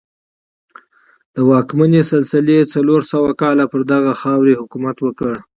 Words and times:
د 1.35 1.37
واکمنۍ 1.49 2.01
سلسله 2.13 2.49
یې 2.57 2.63
څلور 2.73 3.01
سوه 3.11 3.29
کاله 3.41 3.65
پر 3.71 3.81
دغې 3.91 4.13
خاوره 4.21 4.59
حکومت 4.61 4.97
وکړ 5.01 5.33